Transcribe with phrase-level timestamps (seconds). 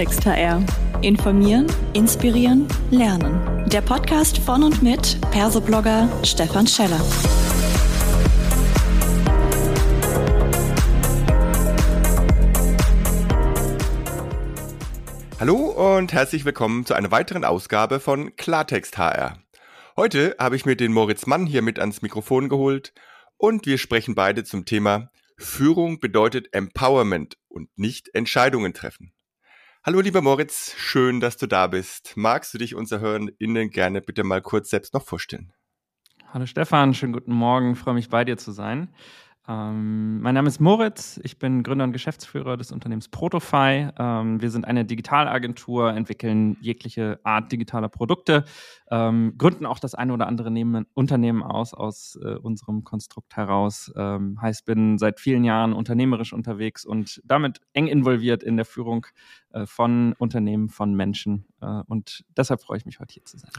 [0.00, 0.64] Klartext HR.
[1.02, 3.68] Informieren, inspirieren, lernen.
[3.68, 6.98] Der Podcast von und mit Persoblogger Stefan Scheller.
[15.38, 19.36] Hallo und herzlich willkommen zu einer weiteren Ausgabe von Klartext HR.
[19.98, 22.94] Heute habe ich mir den Moritz Mann hier mit ans Mikrofon geholt
[23.36, 29.12] und wir sprechen beide zum Thema Führung bedeutet Empowerment und nicht Entscheidungen treffen.
[29.82, 32.12] Hallo lieber Moritz, schön, dass du da bist.
[32.14, 35.54] Magst du dich unser HörerInnen gerne bitte mal kurz selbst noch vorstellen?
[36.28, 38.92] Hallo Stefan, schönen guten Morgen, freue mich bei dir zu sein.
[39.48, 43.88] Ähm, mein Name ist Moritz, ich bin Gründer und Geschäftsführer des Unternehmens Protofy.
[43.98, 48.44] Ähm, wir sind eine Digitalagentur, entwickeln jegliche Art digitaler Produkte,
[48.90, 53.90] ähm, gründen auch das eine oder andere Nehmen, Unternehmen aus aus äh, unserem Konstrukt heraus.
[53.96, 59.06] Ähm, heißt, bin seit vielen Jahren unternehmerisch unterwegs und damit eng involviert in der Führung
[59.52, 61.46] äh, von Unternehmen, von Menschen.
[61.62, 63.50] Äh, und deshalb freue ich mich, heute hier zu sein.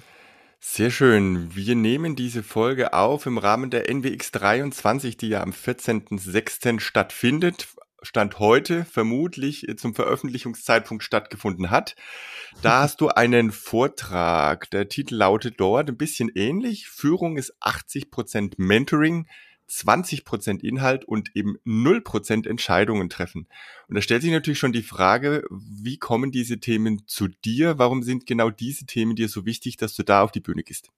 [0.64, 1.56] Sehr schön.
[1.56, 6.80] Wir nehmen diese Folge auf im Rahmen der NWX 23, die ja am 14.06.
[6.80, 7.68] stattfindet.
[8.04, 11.96] Stand heute vermutlich zum Veröffentlichungszeitpunkt stattgefunden hat.
[12.62, 14.70] Da hast du einen Vortrag.
[14.70, 16.88] Der Titel lautet dort ein bisschen ähnlich.
[16.88, 19.26] Führung ist 80 Prozent Mentoring,
[19.72, 23.48] 20% Inhalt und eben 0% Entscheidungen treffen.
[23.88, 27.78] Und da stellt sich natürlich schon die Frage, wie kommen diese Themen zu dir?
[27.78, 30.92] Warum sind genau diese Themen dir so wichtig, dass du da auf die Bühne gehst?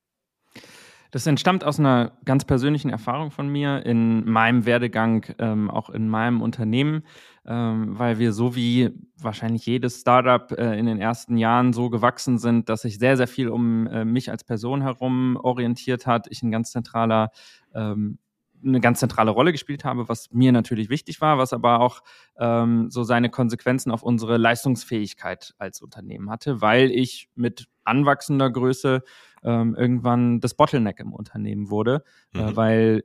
[1.14, 6.10] Das entstammt aus einer ganz persönlichen Erfahrung von mir in meinem Werdegang, ähm, auch in
[6.10, 7.04] meinem Unternehmen,
[7.46, 8.90] ähm, weil wir so wie
[9.22, 13.28] wahrscheinlich jedes Startup äh, in den ersten Jahren so gewachsen sind, dass sich sehr, sehr
[13.28, 16.26] viel um äh, mich als Person herum orientiert hat.
[16.32, 17.30] Ich ein ganz zentraler
[17.76, 18.18] ähm,
[18.66, 22.02] eine ganz zentrale Rolle gespielt habe, was mir natürlich wichtig war, was aber auch
[22.38, 29.04] ähm, so seine Konsequenzen auf unsere Leistungsfähigkeit als Unternehmen hatte, weil ich mit anwachsender Größe
[29.44, 32.04] ähm, irgendwann das Bottleneck im Unternehmen wurde,
[32.34, 32.48] äh, mhm.
[32.48, 33.04] äh, weil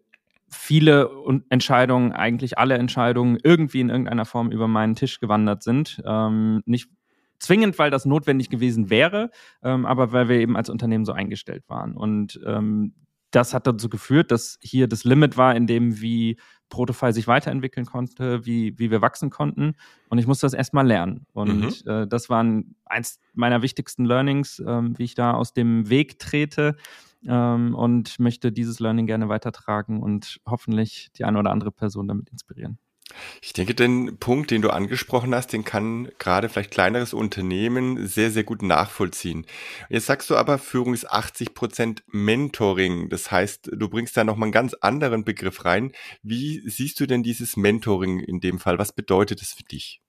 [0.50, 1.10] viele
[1.50, 6.00] Entscheidungen, eigentlich alle Entscheidungen irgendwie in irgendeiner Form über meinen Tisch gewandert sind.
[6.06, 6.88] Ähm, nicht
[7.38, 9.30] zwingend, weil das notwendig gewesen wäre,
[9.62, 11.96] ähm, aber weil wir eben als Unternehmen so eingestellt waren.
[11.96, 12.94] Und ähm,
[13.30, 17.86] das hat dazu geführt, dass hier das Limit war, in dem wie Protofile sich weiterentwickeln
[17.86, 19.74] konnte, wie, wie wir wachsen konnten.
[20.08, 21.26] Und ich musste das erstmal lernen.
[21.32, 21.90] Und mhm.
[21.90, 22.44] äh, das war
[22.84, 26.76] eins meiner wichtigsten Learnings, ähm, wie ich da aus dem Weg trete
[27.26, 32.30] ähm, und möchte dieses Learning gerne weitertragen und hoffentlich die eine oder andere Person damit
[32.30, 32.78] inspirieren.
[33.40, 38.30] Ich denke, den Punkt, den du angesprochen hast, den kann gerade vielleicht kleineres Unternehmen sehr,
[38.30, 39.46] sehr gut nachvollziehen.
[39.88, 43.08] Jetzt sagst du aber, Führung ist 80 Prozent Mentoring.
[43.08, 45.92] Das heißt, du bringst da nochmal einen ganz anderen Begriff rein.
[46.22, 48.78] Wie siehst du denn dieses Mentoring in dem Fall?
[48.78, 50.02] Was bedeutet es für dich?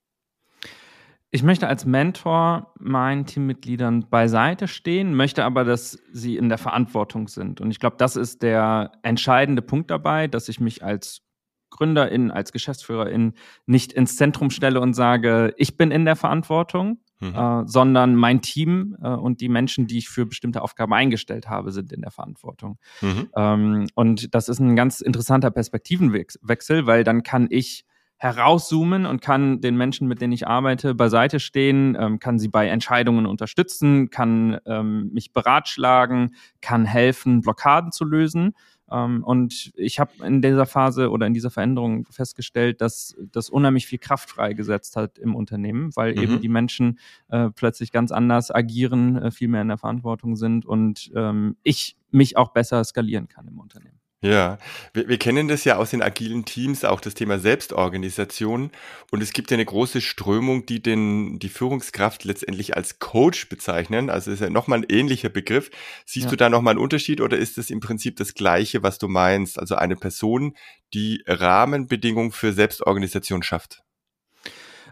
[1.32, 7.28] Ich möchte als Mentor meinen Teammitgliedern beiseite stehen, möchte aber, dass sie in der Verantwortung
[7.28, 7.62] sind.
[7.62, 11.22] Und ich glaube, das ist der entscheidende Punkt dabei, dass ich mich als
[11.70, 13.34] GründerInnen, als GeschäftsführerInnen
[13.66, 17.36] nicht ins Zentrum stelle und sage, ich bin in der Verantwortung, mhm.
[17.36, 21.72] äh, sondern mein Team äh, und die Menschen, die ich für bestimmte Aufgaben eingestellt habe,
[21.72, 22.78] sind in der Verantwortung.
[23.02, 23.30] Mhm.
[23.36, 27.86] Ähm, und das ist ein ganz interessanter Perspektivenwechsel, weil dann kann ich
[28.20, 32.68] herauszoomen und kann den Menschen, mit denen ich arbeite, beiseite stehen, ähm, kann sie bei
[32.68, 38.54] Entscheidungen unterstützen, kann ähm, mich beratschlagen, kann helfen, Blockaden zu lösen.
[38.92, 43.88] Ähm, und ich habe in dieser Phase oder in dieser Veränderung festgestellt, dass das unheimlich
[43.88, 46.22] viel Kraft freigesetzt hat im Unternehmen, weil mhm.
[46.22, 47.00] eben die Menschen
[47.30, 51.98] äh, plötzlich ganz anders agieren, äh, viel mehr in der Verantwortung sind und ähm, ich
[52.12, 53.89] mich auch besser skalieren kann im Unternehmen.
[54.22, 54.58] Ja,
[54.94, 58.70] wir, wir kennen das ja aus den agilen Teams, auch das Thema Selbstorganisation.
[59.12, 64.10] Und es gibt ja eine große Strömung, die den, die Führungskraft letztendlich als Coach bezeichnen.
[64.10, 65.72] Also ist ja nochmal ein ähnlicher Begriff.
[66.06, 66.32] Siehst ja.
[66.32, 69.58] du da nochmal einen Unterschied oder ist das im Prinzip das Gleiche, was du meinst?
[69.58, 70.54] Also eine Person,
[70.94, 73.84] die Rahmenbedingungen für Selbstorganisation schafft?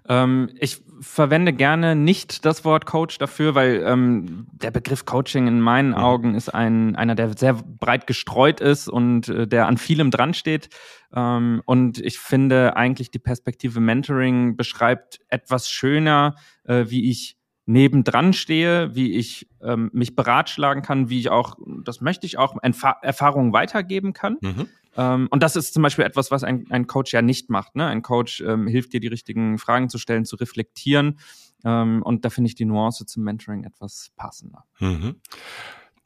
[0.10, 5.62] Ähm, ich verwende gerne nicht das Wort Coach dafür, weil ähm, der Begriff Coaching in
[5.62, 5.94] meinen.
[5.94, 10.34] Augen ist ein, einer, der sehr breit gestreut ist und äh, der an vielem dran
[10.34, 10.70] steht.
[11.14, 18.34] Ähm, und ich finde eigentlich die Perspektive Mentoring beschreibt etwas schöner, äh, wie ich nebendran
[18.34, 23.54] stehe, wie ich ähm, mich beratschlagen kann, wie ich auch, das möchte ich auch, Erfahrungen
[23.54, 24.38] weitergeben kann.
[24.42, 24.70] Mhm.
[24.98, 27.76] Ähm, und das ist zum Beispiel etwas, was ein, ein Coach ja nicht macht.
[27.76, 27.86] Ne?
[27.86, 31.20] Ein Coach ähm, hilft dir, die richtigen Fragen zu stellen, zu reflektieren.
[31.64, 34.66] Ähm, und da finde ich die Nuance zum Mentoring etwas passender.
[34.80, 35.16] Mhm.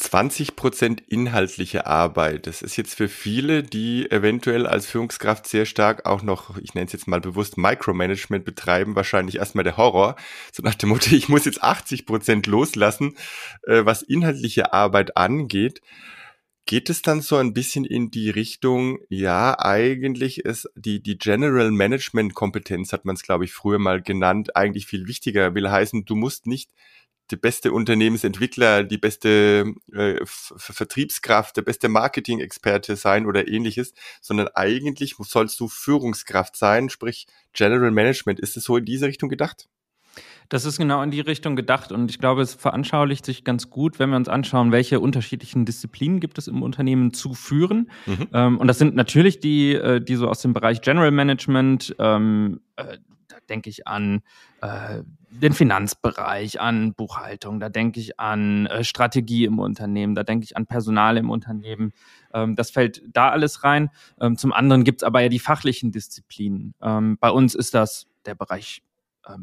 [0.01, 2.47] 20 Prozent inhaltliche Arbeit.
[2.47, 6.88] Das ist jetzt für viele, die eventuell als Führungskraft sehr stark auch noch, ich nenne
[6.88, 10.15] es jetzt mal bewusst, Micromanagement betreiben, wahrscheinlich erstmal der Horror.
[10.51, 13.15] So nach dem Motto, ich muss jetzt 80 Prozent loslassen,
[13.63, 15.81] äh, was inhaltliche Arbeit angeht.
[16.66, 21.72] Geht es dann so ein bisschen in die Richtung, ja, eigentlich ist die, die General
[21.72, 25.56] Management Kompetenz, hat man es, glaube ich, früher mal genannt, eigentlich viel wichtiger.
[25.56, 26.72] Will heißen, du musst nicht
[27.31, 35.16] der beste Unternehmensentwickler, die beste äh, Vertriebskraft, der beste Marketing-Experte sein oder ähnliches, sondern eigentlich
[35.19, 38.40] sollst du Führungskraft sein, sprich General Management.
[38.40, 39.68] Ist es so in diese Richtung gedacht?
[40.50, 44.00] Das ist genau in die Richtung gedacht und ich glaube, es veranschaulicht sich ganz gut,
[44.00, 47.90] wenn wir uns anschauen, welche unterschiedlichen Disziplinen gibt es im Unternehmen zu führen.
[48.06, 48.28] Mhm.
[48.34, 52.60] Ähm, und das sind natürlich die, äh, die so aus dem Bereich General Management, ähm,
[52.75, 52.98] äh,
[53.30, 54.24] da denke ich an
[54.62, 60.44] äh, den Finanzbereich, an Buchhaltung, da denke ich an äh, Strategie im Unternehmen, da denke
[60.44, 61.94] ich an Personal im Unternehmen.
[62.34, 63.90] Ähm, das fällt da alles rein.
[64.19, 66.74] Ähm, zum anderen gibt es aber ja die fachlichen Disziplinen.
[66.81, 68.84] Ähm, bei uns ist das der Bereich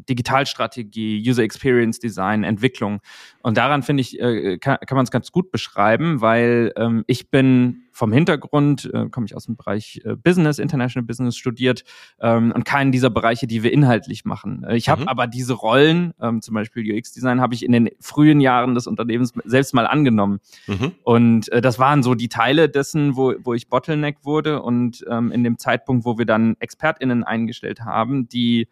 [0.09, 3.01] Digitalstrategie, User Experience Design, Entwicklung.
[3.43, 7.31] Und daran finde ich, äh, kann, kann man es ganz gut beschreiben, weil ähm, ich
[7.31, 11.83] bin vom Hintergrund, äh, komme ich aus dem Bereich äh, Business, International Business studiert
[12.21, 14.65] ähm, und keinen dieser Bereiche, die wir inhaltlich machen.
[14.65, 15.09] Äh, ich habe mhm.
[15.09, 19.33] aber diese Rollen, ähm, zum Beispiel UX-Design, habe ich in den frühen Jahren des Unternehmens
[19.45, 20.39] selbst mal angenommen.
[20.69, 20.93] Mhm.
[21.03, 25.33] Und äh, das waren so die Teile dessen, wo, wo ich Bottleneck wurde und ähm,
[25.33, 28.69] in dem Zeitpunkt, wo wir dann ExpertInnen eingestellt haben, die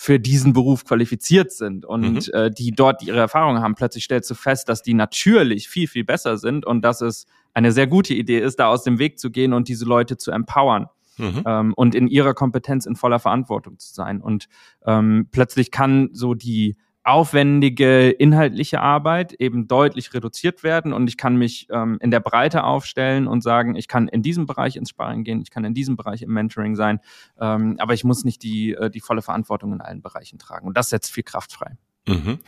[0.00, 2.32] für diesen Beruf qualifiziert sind und mhm.
[2.32, 6.04] äh, die dort ihre Erfahrungen haben, plötzlich stellst du fest, dass die natürlich viel, viel
[6.04, 9.32] besser sind und dass es eine sehr gute Idee ist, da aus dem Weg zu
[9.32, 10.86] gehen und diese Leute zu empowern.
[11.16, 11.42] Mhm.
[11.44, 14.20] Ähm, und in ihrer Kompetenz in voller Verantwortung zu sein.
[14.20, 14.48] Und
[14.86, 16.76] ähm, plötzlich kann so die
[17.08, 22.64] aufwendige inhaltliche Arbeit eben deutlich reduziert werden und ich kann mich ähm, in der Breite
[22.64, 25.96] aufstellen und sagen, ich kann in diesem Bereich ins Sparring gehen, ich kann in diesem
[25.96, 27.00] Bereich im Mentoring sein,
[27.40, 30.76] ähm, aber ich muss nicht die, äh, die volle Verantwortung in allen Bereichen tragen und
[30.76, 31.78] das setzt viel Kraft frei.
[32.06, 32.38] Mhm.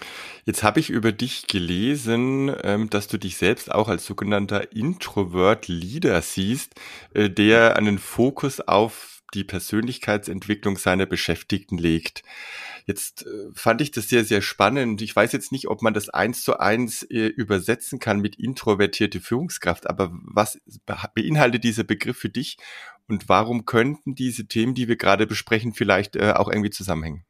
[0.44, 6.20] Jetzt habe ich über dich gelesen, ähm, dass du dich selbst auch als sogenannter Introvert-Leader
[6.22, 6.74] siehst,
[7.14, 12.22] äh, der einen Fokus auf die Persönlichkeitsentwicklung seiner Beschäftigten legt.
[12.86, 15.02] Jetzt äh, fand ich das sehr, sehr spannend.
[15.02, 19.20] Ich weiß jetzt nicht, ob man das eins zu eins äh, übersetzen kann mit introvertierte
[19.20, 20.60] Führungskraft, aber was
[21.14, 22.56] beinhaltet dieser Begriff für dich
[23.08, 27.24] und warum könnten diese Themen, die wir gerade besprechen, vielleicht äh, auch irgendwie zusammenhängen?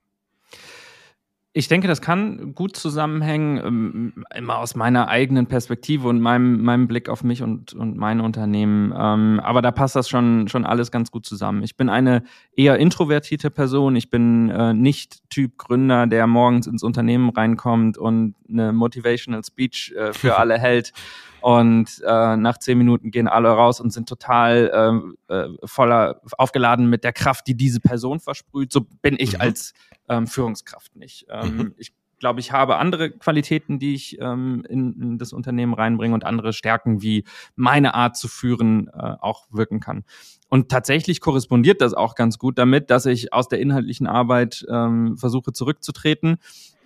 [1.53, 6.87] Ich denke, das kann gut zusammenhängen, ähm, immer aus meiner eigenen Perspektive und meinem, meinem
[6.87, 8.95] Blick auf mich und, und mein Unternehmen.
[8.97, 11.65] Ähm, aber da passt das schon, schon alles ganz gut zusammen.
[11.65, 12.23] Ich bin eine
[12.55, 13.97] eher introvertierte Person.
[13.97, 19.93] Ich bin äh, nicht Typ Gründer, der morgens ins Unternehmen reinkommt und eine Motivational Speech
[19.97, 20.93] äh, für alle hält.
[21.41, 26.89] Und äh, nach zehn Minuten gehen alle raus und sind total äh, äh, voller aufgeladen
[26.89, 28.73] mit der Kraft, die diese Person versprüht.
[28.73, 29.41] So bin ich mhm.
[29.41, 29.73] als
[30.09, 31.27] ähm, Führungskraft nicht.
[31.31, 31.75] Ähm, mhm.
[31.79, 36.25] Ich glaube, ich habe andere Qualitäten, die ich ähm, in, in das Unternehmen reinbringe und
[36.25, 37.25] andere Stärken, wie
[37.57, 40.05] meine Art zu führen äh, auch wirken kann.
[40.49, 45.17] Und tatsächlich korrespondiert das auch ganz gut damit, dass ich aus der inhaltlichen Arbeit ähm,
[45.17, 46.37] versuche zurückzutreten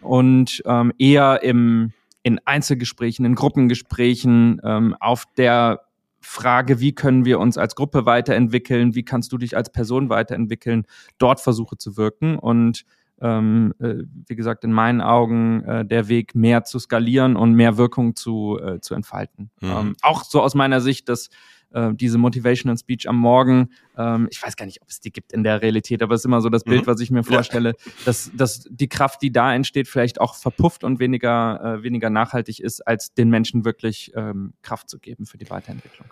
[0.00, 1.92] und ähm, eher im
[2.24, 5.82] in Einzelgesprächen, in Gruppengesprächen ähm, auf der
[6.20, 10.86] Frage, wie können wir uns als Gruppe weiterentwickeln, wie kannst du dich als Person weiterentwickeln,
[11.18, 12.84] dort versuche zu wirken und
[13.20, 17.76] ähm, äh, wie gesagt, in meinen Augen äh, der Weg, mehr zu skalieren und mehr
[17.76, 19.50] Wirkung zu, äh, zu entfalten.
[19.60, 19.70] Mhm.
[19.70, 21.28] Ähm, auch so aus meiner Sicht, dass
[21.74, 25.32] äh, diese Motivational Speech am Morgen, ähm, ich weiß gar nicht, ob es die gibt
[25.32, 26.86] in der Realität, aber es ist immer so das Bild, mhm.
[26.86, 27.92] was ich mir vorstelle, ja.
[28.04, 32.60] dass, dass die Kraft, die da entsteht, vielleicht auch verpufft und weniger, äh, weniger nachhaltig
[32.60, 36.08] ist, als den Menschen wirklich ähm, Kraft zu geben für die Weiterentwicklung.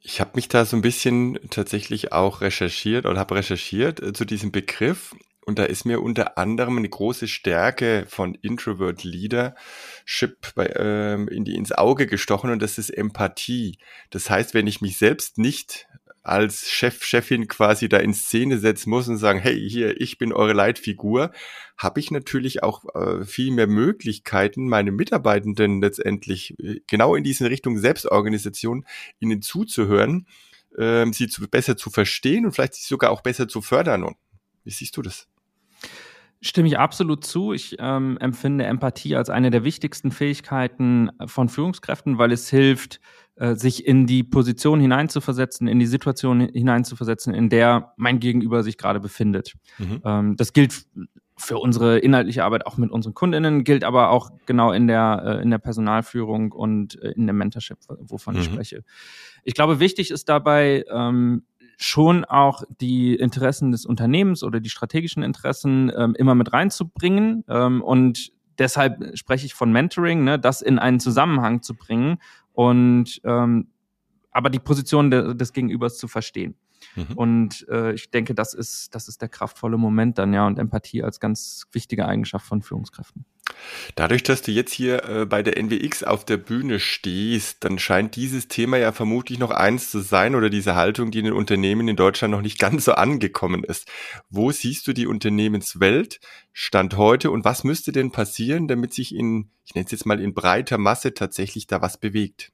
[0.00, 4.24] Ich habe mich da so ein bisschen tatsächlich auch recherchiert oder habe recherchiert äh, zu
[4.24, 5.14] diesem Begriff
[5.46, 11.44] und da ist mir unter anderem eine große Stärke von Introvert Leadership bei, ähm, in
[11.44, 13.78] die, ins Auge gestochen und das ist Empathie.
[14.10, 15.86] Das heißt, wenn ich mich selbst nicht
[16.24, 20.32] als Chef, Chefin quasi da in Szene setzen muss und sagen, hey, hier, ich bin
[20.32, 21.30] eure Leitfigur,
[21.78, 27.48] habe ich natürlich auch äh, viel mehr Möglichkeiten, meine Mitarbeitenden letztendlich äh, genau in diese
[27.50, 28.84] Richtung Selbstorganisation
[29.20, 30.26] ihnen zuzuhören,
[30.76, 34.02] äh, sie zu, besser zu verstehen und vielleicht sich sogar auch besser zu fördern.
[34.02, 34.16] Und
[34.64, 35.28] wie siehst du das?
[36.40, 37.52] Stimme ich absolut zu.
[37.52, 43.00] Ich ähm, empfinde Empathie als eine der wichtigsten Fähigkeiten von Führungskräften, weil es hilft,
[43.36, 48.78] äh, sich in die Position hineinzuversetzen, in die Situation hineinzuversetzen, in der mein Gegenüber sich
[48.78, 49.54] gerade befindet.
[49.78, 50.02] Mhm.
[50.04, 50.86] Ähm, das gilt
[51.38, 55.42] für unsere inhaltliche Arbeit auch mit unseren Kundinnen, gilt aber auch genau in der, äh,
[55.42, 58.40] in der Personalführung und äh, in der Mentorship, wovon mhm.
[58.40, 58.84] ich spreche.
[59.44, 61.44] Ich glaube, wichtig ist dabei, ähm,
[61.76, 67.44] schon auch die Interessen des Unternehmens oder die strategischen Interessen ähm, immer mit reinzubringen.
[67.48, 72.18] Ähm, und deshalb spreche ich von Mentoring, ne, das in einen Zusammenhang zu bringen
[72.52, 73.68] und ähm,
[74.30, 76.56] aber die Position de des Gegenübers zu verstehen.
[76.94, 77.14] Mhm.
[77.14, 81.02] Und äh, ich denke, das ist, das ist der kraftvolle Moment dann, ja, und Empathie
[81.02, 83.24] als ganz wichtige Eigenschaft von Führungskräften.
[83.94, 88.16] Dadurch, dass du jetzt hier äh, bei der NWX auf der Bühne stehst, dann scheint
[88.16, 91.88] dieses Thema ja vermutlich noch eins zu sein oder diese Haltung, die in den Unternehmen
[91.88, 93.88] in Deutschland noch nicht ganz so angekommen ist.
[94.28, 96.20] Wo siehst du die Unternehmenswelt
[96.52, 100.20] Stand heute und was müsste denn passieren, damit sich in, ich nenne es jetzt mal
[100.20, 102.52] in breiter Masse tatsächlich da was bewegt?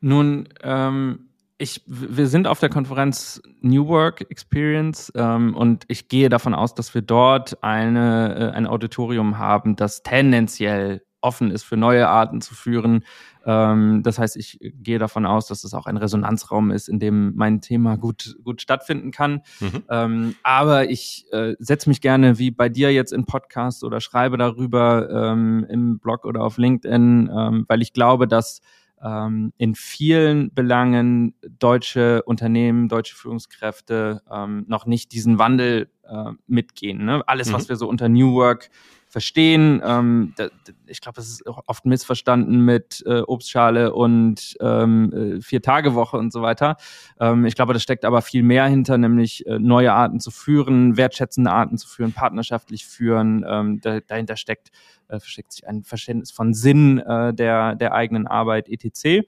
[0.00, 1.27] Nun, ähm,
[1.58, 6.74] ich, wir sind auf der Konferenz New Work Experience ähm, und ich gehe davon aus,
[6.74, 12.40] dass wir dort eine, äh, ein Auditorium haben, das tendenziell offen ist für neue Arten
[12.40, 13.04] zu führen.
[13.44, 17.34] Ähm, das heißt, ich gehe davon aus, dass es auch ein Resonanzraum ist, in dem
[17.34, 19.42] mein Thema gut, gut stattfinden kann.
[19.58, 19.82] Mhm.
[19.90, 24.36] Ähm, aber ich äh, setze mich gerne wie bei dir jetzt in Podcast oder schreibe
[24.36, 28.60] darüber ähm, im Blog oder auf LinkedIn, ähm, weil ich glaube, dass
[29.02, 37.04] ähm, in vielen Belangen deutsche Unternehmen, deutsche Führungskräfte ähm, noch nicht diesen Wandel äh, mitgehen.
[37.04, 37.22] Ne?
[37.26, 37.52] Alles, mhm.
[37.54, 38.70] was wir so unter New Work
[39.08, 39.82] verstehen.
[39.84, 40.48] Ähm, da,
[40.86, 46.42] ich glaube, es ist oft missverstanden mit äh, Obstschale und ähm, äh, Vier-Tage-Woche und so
[46.42, 46.76] weiter.
[47.18, 50.96] Ähm, ich glaube, da steckt aber viel mehr hinter, nämlich äh, neue Arten zu führen,
[50.96, 53.44] wertschätzende Arten zu führen, partnerschaftlich führen.
[53.48, 54.68] Ähm, da, dahinter steckt,
[55.08, 59.26] äh, versteckt sich ein Verständnis von Sinn äh, der, der eigenen Arbeit, etc.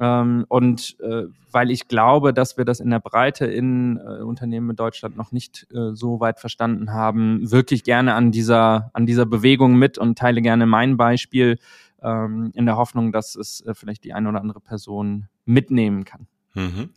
[0.00, 4.70] Ähm, und äh, weil ich glaube, dass wir das in der Breite in äh, Unternehmen
[4.70, 9.26] in Deutschland noch nicht äh, so weit verstanden haben, wirklich gerne an dieser, an dieser
[9.26, 11.58] Bewegung mit und teile gerne mein Beispiel
[12.02, 16.26] ähm, in der Hoffnung, dass es äh, vielleicht die eine oder andere Person mitnehmen kann.
[16.58, 16.90] Mhm.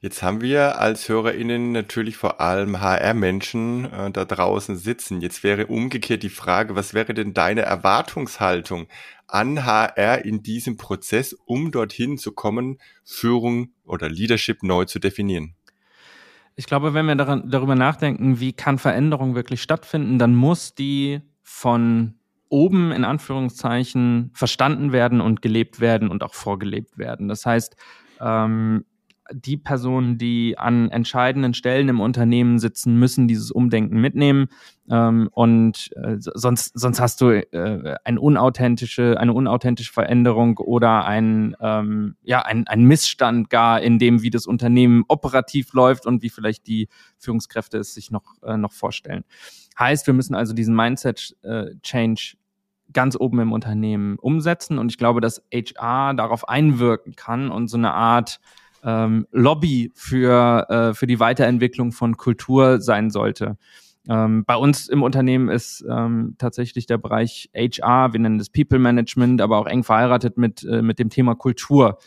[0.00, 5.20] Jetzt haben wir als HörerInnen natürlich vor allem HR-Menschen äh, da draußen sitzen.
[5.20, 8.86] Jetzt wäre umgekehrt die Frage, was wäre denn deine Erwartungshaltung
[9.26, 15.56] an HR in diesem Prozess, um dorthin zu kommen, Führung oder Leadership neu zu definieren?
[16.54, 21.22] Ich glaube, wenn wir daran, darüber nachdenken, wie kann Veränderung wirklich stattfinden, dann muss die
[21.42, 22.14] von
[22.50, 27.26] oben in Anführungszeichen verstanden werden und gelebt werden und auch vorgelebt werden.
[27.26, 27.76] Das heißt,
[28.20, 28.84] ähm,
[29.32, 34.48] die Personen, die an entscheidenden Stellen im Unternehmen sitzen, müssen dieses Umdenken mitnehmen.
[34.90, 41.54] Ähm, und äh, sonst, sonst hast du äh, eine unauthentische, eine unauthentische Veränderung oder ein,
[41.60, 46.30] ähm, ja, ein, ein Missstand gar in dem, wie das Unternehmen operativ läuft und wie
[46.30, 49.24] vielleicht die Führungskräfte es sich noch, äh, noch vorstellen.
[49.78, 52.38] Heißt, wir müssen also diesen Mindset-Change äh,
[52.92, 54.78] ganz oben im Unternehmen umsetzen.
[54.78, 58.40] Und ich glaube, dass HR darauf einwirken kann und so eine Art
[58.88, 63.58] ähm, Lobby für, äh, für die Weiterentwicklung von Kultur sein sollte.
[64.08, 68.78] Ähm, bei uns im Unternehmen ist ähm, tatsächlich der Bereich HR, wir nennen das People
[68.78, 71.98] Management, aber auch eng verheiratet mit, äh, mit dem Thema Kultur.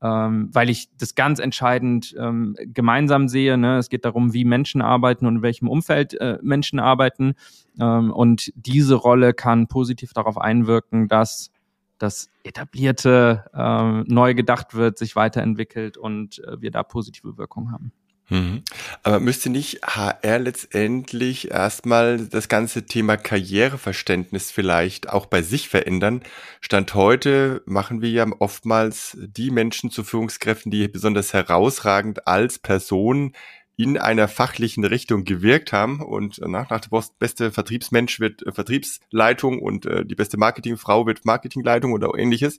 [0.00, 3.58] Ähm, weil ich das ganz entscheidend ähm, gemeinsam sehe.
[3.58, 3.78] Ne?
[3.78, 7.34] Es geht darum, wie Menschen arbeiten und in welchem Umfeld äh, Menschen arbeiten.
[7.80, 11.50] Ähm, und diese Rolle kann positiv darauf einwirken, dass
[11.98, 17.92] das etablierte äh, neu gedacht wird, sich weiterentwickelt und äh, wir da positive Wirkung haben.
[18.30, 18.62] Mhm.
[19.02, 26.22] Aber müsste nicht HR letztendlich erstmal das ganze Thema Karriereverständnis vielleicht auch bei sich verändern?
[26.60, 33.32] Stand heute machen wir ja oftmals die Menschen zu Führungskräften, die besonders herausragend als Person
[33.78, 38.50] in einer fachlichen Richtung gewirkt haben und äh, nach, nach der beste Vertriebsmensch wird äh,
[38.50, 42.58] Vertriebsleitung und äh, die beste Marketingfrau wird Marketingleitung oder ähnliches.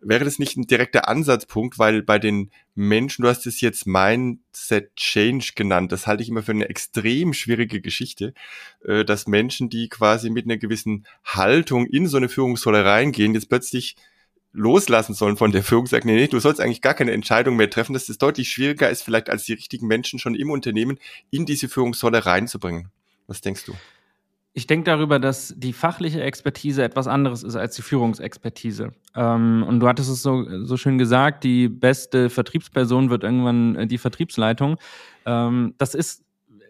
[0.00, 4.96] Wäre das nicht ein direkter Ansatzpunkt, weil bei den Menschen, du hast es jetzt Mindset
[4.96, 8.34] Change genannt, das halte ich immer für eine extrem schwierige Geschichte,
[8.84, 13.48] äh, dass Menschen, die quasi mit einer gewissen Haltung in so eine Führungsrolle reingehen, jetzt
[13.48, 13.94] plötzlich
[14.52, 17.70] loslassen sollen von der Führung, sagt, nee, nee, du sollst eigentlich gar keine Entscheidung mehr
[17.70, 20.98] treffen, dass es deutlich schwieriger ist, vielleicht als die richtigen Menschen schon im Unternehmen
[21.30, 22.88] in diese Führungsrolle reinzubringen.
[23.26, 23.72] Was denkst du?
[24.54, 28.92] Ich denke darüber, dass die fachliche Expertise etwas anderes ist als die Führungsexpertise.
[29.16, 33.86] Ähm, und du hattest es so, so schön gesagt, die beste Vertriebsperson wird irgendwann äh,
[33.86, 34.76] die Vertriebsleitung.
[35.24, 36.22] Ähm, das ist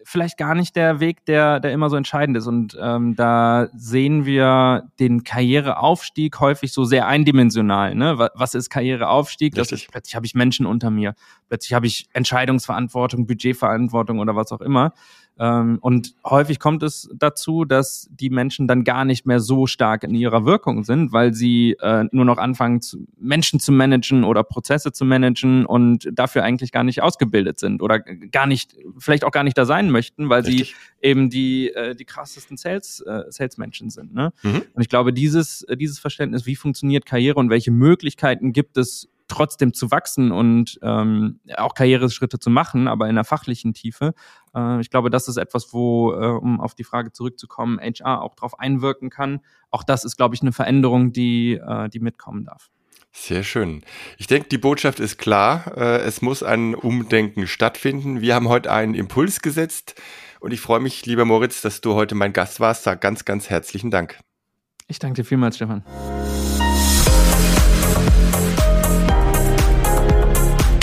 [0.03, 2.47] vielleicht gar nicht der Weg, der, der immer so entscheidend ist.
[2.47, 7.95] Und ähm, da sehen wir den Karriereaufstieg häufig so sehr eindimensional.
[7.95, 8.29] Ne?
[8.35, 9.55] Was ist Karriereaufstieg?
[9.55, 11.15] Das ist, plötzlich habe ich Menschen unter mir,
[11.49, 14.93] plötzlich habe ich Entscheidungsverantwortung, Budgetverantwortung oder was auch immer.
[15.39, 20.03] Ähm, und häufig kommt es dazu, dass die Menschen dann gar nicht mehr so stark
[20.03, 24.43] in ihrer Wirkung sind, weil sie äh, nur noch anfangen, zu, Menschen zu managen oder
[24.43, 29.31] Prozesse zu managen und dafür eigentlich gar nicht ausgebildet sind oder gar nicht, vielleicht auch
[29.31, 30.75] gar nicht da sein möchten, weil Richtig.
[31.01, 34.13] sie eben die, äh, die krassesten Sales, äh, Salesmenschen sind.
[34.13, 34.33] Ne?
[34.43, 34.61] Mhm.
[34.73, 39.73] Und ich glaube, dieses, dieses Verständnis, wie funktioniert Karriere und welche Möglichkeiten gibt es, trotzdem
[39.73, 44.13] zu wachsen und ähm, auch Karriereschritte zu machen, aber in der fachlichen Tiefe.
[44.55, 48.35] Äh, ich glaube, das ist etwas, wo, äh, um auf die Frage zurückzukommen, HR auch
[48.35, 49.41] darauf einwirken kann.
[49.71, 52.69] Auch das ist, glaube ich, eine Veränderung, die, äh, die mitkommen darf.
[53.15, 53.83] Sehr schön.
[54.17, 55.77] Ich denke, die Botschaft ist klar.
[55.77, 58.21] Äh, es muss ein Umdenken stattfinden.
[58.21, 59.95] Wir haben heute einen Impuls gesetzt
[60.39, 62.83] und ich freue mich, lieber Moritz, dass du heute mein Gast warst.
[62.83, 64.19] Sag ganz, ganz herzlichen Dank.
[64.87, 65.83] Ich danke dir vielmals, Stefan.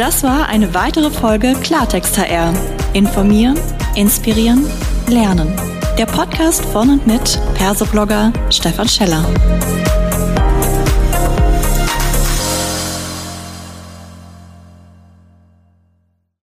[0.00, 2.54] Das war eine weitere Folge Klartext HR.
[2.94, 3.60] Informieren,
[3.96, 4.64] inspirieren,
[5.10, 5.52] lernen.
[5.98, 9.22] Der Podcast von und mit Persoblogger Stefan Scheller.